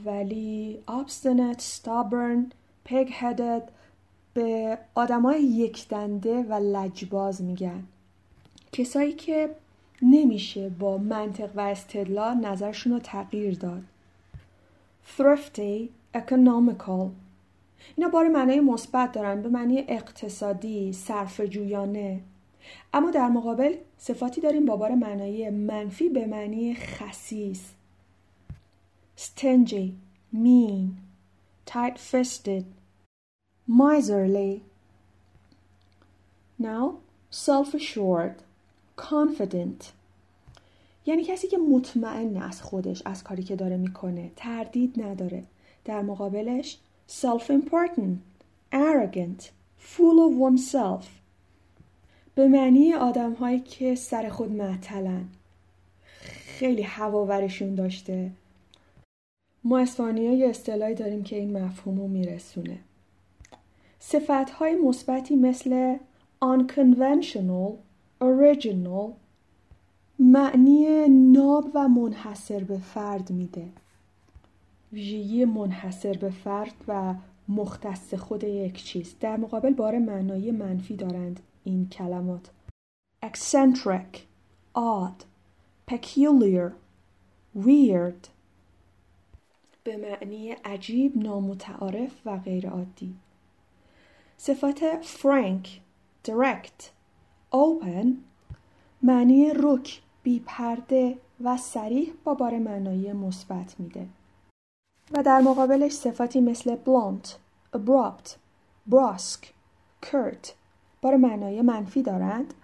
ولی 0.05 0.79
obstinate 0.89 1.61
stubborn 1.61 2.53
pig-headed 2.89 3.63
به 4.35 4.79
آدمای 4.95 5.43
یک 5.43 5.89
دنده 5.89 6.43
و 6.43 6.55
لجباز 6.55 7.43
میگن 7.43 7.83
کسایی 8.73 9.13
که 9.13 9.51
نمیشه 10.03 10.69
با 10.69 10.99
منطق 10.99 11.51
و 11.55 11.61
استدلال 11.61 12.35
نظرشون 12.35 12.93
رو 12.93 12.99
تغییر 12.99 13.55
داد 13.55 13.83
thrifty 15.19 15.89
economical 16.15 17.09
اینا 17.97 18.11
بار 18.11 18.29
معنای 18.29 18.61
مثبت 18.61 19.13
دارن 19.13 19.43
به 19.43 19.49
معنی 19.49 19.85
اقتصادی 19.89 20.93
صرف 20.93 21.41
جویانه 21.41 22.21
اما 22.93 23.11
در 23.11 23.29
مقابل 23.29 23.75
صفاتی 23.99 24.41
داریم 24.41 24.67
با 24.67 24.77
بار 24.77 24.95
معنای 24.95 25.51
منفی 25.51 26.09
به 26.09 26.27
معنی 26.27 26.75
خسیس. 26.75 27.73
Stingy 29.17 29.93
mean 30.35 30.97
tight-fisted 31.67 32.65
miserly. 33.69 34.63
Now 36.63 36.85
self-assured 37.31 38.39
confident. 38.97 39.85
یعنی 41.07 41.25
کسی 41.25 41.49
که 41.49 41.59
مطمئن 41.59 42.37
از 42.37 42.63
خودش 42.63 43.03
از 43.05 43.25
کاری 43.25 43.43
که 43.43 43.57
داره 43.57 43.77
می‌کنه 43.77 44.31
تردید 44.37 45.03
نداره. 45.03 45.45
در 45.85 46.03
مقابلش 46.03 46.79
self-important 47.09 48.19
arrogant 48.73 49.51
full 49.79 50.19
of 50.21 50.35
oneself. 50.37 51.07
به 52.35 52.49
معنی 52.49 52.95
آدم 52.95 53.33
هایی 53.33 53.61
که 53.61 53.95
سر 53.95 54.29
خود 54.29 54.53
معطلن. 54.53 55.25
خیلی 56.47 56.83
هواورشون 56.83 57.75
داشته. 57.75 58.31
ما 59.65 59.79
اسپانیا 59.79 60.33
یه 60.33 60.49
اصطلاحی 60.49 60.95
داریم 60.95 61.23
که 61.23 61.37
این 61.37 61.59
مفهوم 61.59 61.99
رو 61.99 62.09
میرسونه. 62.09 62.79
صفت 63.99 64.51
های 64.51 64.75
مثبتی 64.75 65.37
مثل 65.37 65.97
unconventional 66.45 67.73
original 68.21 69.13
معنی 70.19 71.09
ناب 71.09 71.71
و 71.75 71.89
منحصر 71.89 72.65
به 72.65 72.79
فرد 72.79 73.31
میده. 73.31 73.69
ویژگی 74.93 75.45
منحصر 75.45 76.13
به 76.13 76.31
فرد 76.31 76.75
و 76.89 77.15
مختص 77.49 78.15
خود 78.15 78.45
یک 78.45 78.85
چیز. 78.85 79.15
در 79.21 79.37
مقابل 79.37 79.73
بار 79.73 79.99
معنایی 79.99 80.51
منفی 80.51 80.97
دارند 80.97 81.41
این 81.65 81.89
کلمات. 81.89 82.51
eccentric 83.25 84.19
odd 84.77 85.25
peculiar 85.91 86.73
weird. 87.57 88.29
به 89.85 89.97
معنی 89.97 90.51
عجیب 90.51 91.17
نامتعارف 91.17 92.13
و 92.25 92.39
غیر 92.39 92.69
عادی 92.69 93.15
صفات 94.37 95.03
frank 95.03 95.69
direct 96.29 96.85
open. 97.55 98.07
معنی 99.03 99.53
رک 99.55 100.03
بی 100.23 100.43
پرده 100.47 101.19
و 101.45 101.57
سریح 101.57 102.13
با 102.25 102.35
بار 102.35 102.59
معنایی 102.59 103.13
مثبت 103.13 103.81
میده. 103.81 104.07
و 105.13 105.23
در 105.23 105.41
مقابلش 105.41 105.93
صفاتی 105.93 106.41
مثل 106.41 106.77
blunt, 106.77 107.29
abrupt, 107.77 108.31
brusque, 108.91 109.47
curt 110.07 110.49
بار 111.03 111.17
معنای 111.17 111.63
منفی 111.63 112.03
دارند. 112.03 112.55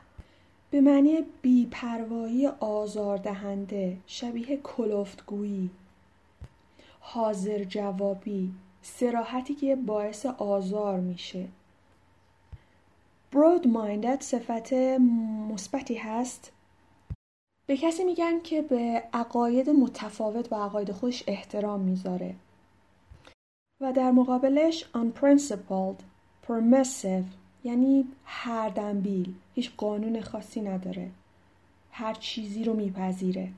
به 0.70 0.80
معنی 0.80 1.18
بیپروایی 1.42 2.46
آزاردهنده 2.46 3.96
شبیه 4.06 4.56
کلفتگویی. 4.56 5.70
حاضر 7.00 7.64
جوابی 7.64 8.52
سراحتی 8.82 9.54
که 9.54 9.76
باعث 9.76 10.26
آزار 10.26 11.00
میشه. 11.00 11.48
broad 13.32 13.64
minded 13.64 14.20
صفت 14.20 14.72
مثبتی 15.52 15.94
هست. 15.94 16.52
به 17.68 17.76
کسی 17.76 18.04
میگن 18.04 18.40
که 18.40 18.62
به 18.62 19.02
عقاید 19.12 19.70
متفاوت 19.70 20.48
با 20.48 20.64
عقاید 20.64 20.92
خودش 20.92 21.24
احترام 21.26 21.80
می‌ذاره. 21.80 22.34
و 23.80 23.92
در 23.92 24.10
مقابلش 24.10 24.84
unprincipled 24.94 26.02
permissive 26.48 27.24
یعنی 27.64 28.04
هر 28.24 28.68
دنبیل 28.68 29.34
هیچ 29.54 29.70
قانون 29.76 30.20
خاصی 30.20 30.60
نداره. 30.60 31.10
هر 31.92 32.14
چیزی 32.14 32.64
رو 32.64 32.74
میپذیره. 32.74 33.48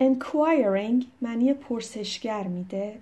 inquiring 0.00 1.04
معنی 1.22 1.54
پرسشگر 1.54 2.42
میده. 2.42 2.98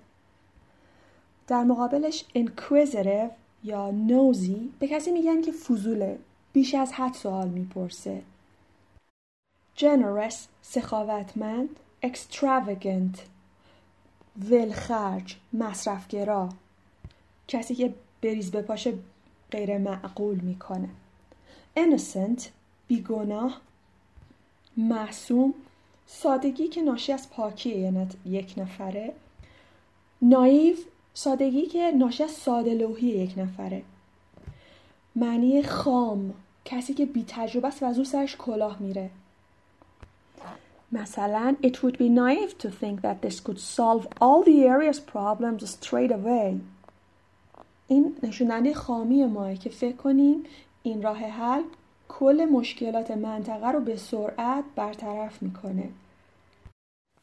در 1.47 1.63
مقابلش 1.63 2.25
inquisitive 2.35 3.31
یا 3.63 3.91
نوزی 3.91 4.71
به 4.79 4.87
کسی 4.87 5.11
میگن 5.11 5.41
که 5.41 5.51
فضوله 5.51 6.19
بیش 6.53 6.75
از 6.75 6.93
حد 6.93 7.13
سوال 7.13 7.47
می‌پرسه. 7.49 8.21
Generous 9.77 10.35
سخاوتمند 10.61 11.69
extravagant 12.05 13.19
ولخرج 14.49 15.35
مصرفگرا. 15.53 16.49
کسی 17.47 17.75
که 17.75 17.93
بریز 18.21 18.51
به 18.51 18.61
پاشه 18.61 18.93
غیر 19.51 19.77
معقول 19.77 20.39
می‌کنه. 20.39 20.89
Innocent 21.77 22.41
بیگناه 22.87 23.61
معصوم 24.77 25.53
سادگی 26.07 26.67
که 26.67 26.81
ناشی 26.81 27.13
از 27.13 27.29
پاکی 27.29 27.91
یک 28.25 28.53
نفره. 28.57 29.13
نایو 30.21 30.75
سادگی 31.13 31.65
که 31.65 31.91
ناشی 31.91 32.23
از 32.23 32.31
ساده 32.31 32.73
لوحی 32.73 33.07
یک 33.07 33.33
نفره. 33.37 33.83
معنی 35.15 35.63
خام 35.63 36.33
کسی 36.65 36.93
که 36.93 37.05
بی 37.05 37.25
تجربه 37.27 37.67
است 37.67 37.83
و 37.83 37.85
از 37.85 37.97
او 37.97 38.03
سرش 38.03 38.35
کلاه 38.35 38.77
میره. 38.79 39.09
مثلا 41.01 41.55
it 41.63 41.75
would 41.83 41.97
be 41.97 42.09
naive 42.09 42.57
to 42.63 42.69
think 42.81 43.01
that 43.01 43.21
this 43.21 43.39
could 43.39 43.59
solve 43.59 44.07
all 44.21 44.43
the 44.43 44.59
area's 44.73 44.99
problems 44.99 45.69
straight 45.69 46.11
away. 46.11 46.55
این 47.87 48.15
نشوننده 48.23 48.73
خامی 48.73 49.25
ماه 49.25 49.55
که 49.55 49.69
فکر 49.69 49.95
کنیم 49.95 50.43
این 50.83 51.01
راه 51.01 51.17
حل 51.17 51.63
کل 52.07 52.47
مشکلات 52.51 53.11
منطقه 53.11 53.71
رو 53.71 53.79
به 53.79 53.95
سرعت 53.95 54.63
برطرف 54.75 55.41
می‌کنه. 55.43 55.89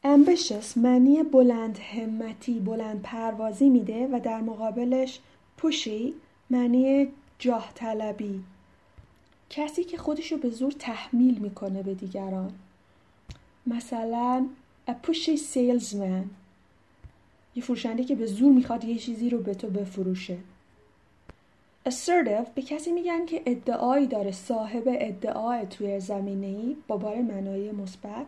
Ambitious 0.05 0.77
معنی 0.77 1.23
بلند 1.23 1.77
همتی 1.77 2.59
بلند 2.59 3.01
پروازی 3.01 3.69
میده 3.69 4.09
و 4.11 4.19
در 4.19 4.41
مقابلش 4.41 5.19
پوشی 5.57 6.13
معنی 6.49 7.07
جاه 7.39 7.71
طلبی 7.75 8.43
کسی 9.49 9.83
که 9.83 9.97
خودشو 9.97 10.37
به 10.37 10.49
زور 10.49 10.71
تحمیل 10.71 11.37
می‌کنه 11.39 11.83
به 11.83 11.93
دیگران. 11.93 12.51
مثلا 13.67 14.47
a 14.89 14.91
pushy 14.91 15.37
salesman. 15.53 16.25
یه 17.55 17.63
فروشنده 17.63 18.03
که 18.03 18.15
به 18.15 18.25
زور 18.25 18.53
می‌خواد 18.53 18.83
یه 18.83 18.97
چیزی 18.97 19.29
رو 19.29 19.37
به 19.37 19.53
تو 19.53 19.67
بفروشه. 19.67 20.37
assertive 21.89 22.49
به 22.55 22.61
کسی 22.61 22.91
میگن 22.91 23.25
که 23.25 23.41
ادعایی 23.45 24.07
داره 24.07 24.31
صاحب 24.31 24.83
ادعای 24.85 25.65
توی 25.65 25.99
زمینه 25.99 26.47
ای 26.47 26.75
با 26.87 26.97
بار 26.97 27.21
معنای 27.21 27.71
مثبت. 27.71 28.25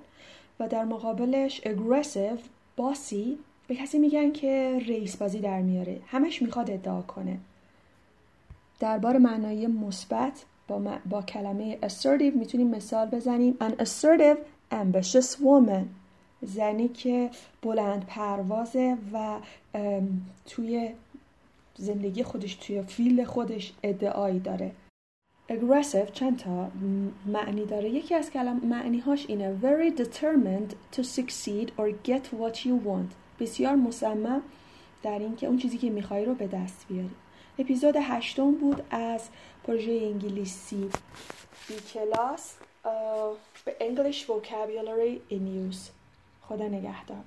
و 0.60 0.68
در 0.68 0.86
مقابلش 0.86 1.62
aggressive 1.62 2.40
باسی 2.78 3.38
به 3.68 3.76
کسی 3.76 4.00
میگن 4.00 4.32
که 4.32 4.82
رئیس 4.88 5.18
بازی 5.18 5.40
در 5.40 5.62
میاره. 5.62 6.00
همش 6.08 6.42
می‌خواد 6.42 6.72
ادعا 6.72 7.02
کنه. 7.02 7.38
در 8.80 8.98
بار 8.98 9.18
معنای 9.18 9.68
مثبت 9.68 10.46
با, 10.68 10.98
با 11.10 11.22
کلمه 11.22 11.78
assertive 11.82 12.36
می‌تونیم 12.36 12.68
مثال 12.68 13.08
بزنیم. 13.08 13.58
an 13.62 13.82
assertive 13.82 14.38
ambitious 14.84 15.36
woman. 15.36 15.86
زنی 16.42 16.88
که 16.88 17.30
بلند 17.62 18.06
پروازه 18.06 18.98
و 19.14 19.40
توی 20.46 20.92
زندگی 21.78 22.24
خودش 22.24 22.56
توی 22.56 22.82
فیل 22.82 23.26
خودش 23.26 23.74
ادعایی 23.84 24.40
داره. 24.40 24.72
Aggressive 25.52 26.12
چند 26.14 26.38
تا 26.38 26.72
معنی 27.26 27.66
داره. 27.66 27.90
یکی 27.90 28.16
از 28.16 28.32
کلم 28.32 28.58
معنی 28.58 29.00
هاش 29.00 29.26
اینه 29.28 29.58
very 29.62 29.98
determined 30.02 30.98
to 30.98 31.02
succeed 31.04 31.68
or 31.78 32.10
get 32.10 32.24
what 32.42 32.58
you 32.58 32.88
want. 32.88 33.40
بسیار 33.40 33.76
مصمم 33.76 34.42
در 35.04 35.20
اینکه 35.20 35.48
اون 35.48 35.58
چیزی 35.58 35.78
که 35.78 35.90
می‌خوای 35.90 36.26
رو 36.26 36.36
به 36.36 36.48
دست 36.48 36.86
بیاری. 36.90 37.16
اپیزود 37.60 37.96
هشتم 38.02 38.52
بود 38.52 38.84
از 38.90 39.30
پروژه 39.64 39.92
انگلیسی. 39.92 40.90
بی 41.68 41.76
کلاس 41.94 42.56
به 43.66 43.76
English 43.80 44.26
Vocabulary 44.26 45.34
in 45.34 45.72
Use 45.72 45.90
خدا 46.42 46.68
نگهدار 46.68 47.24